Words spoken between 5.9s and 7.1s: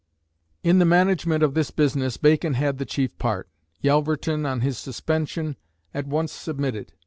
at once submitted.